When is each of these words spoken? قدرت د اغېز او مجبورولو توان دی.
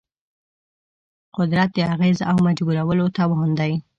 قدرت 1.37 1.69
د 1.73 1.79
اغېز 1.93 2.19
او 2.29 2.35
مجبورولو 2.47 3.05
توان 3.17 3.49
دی. 3.59 3.73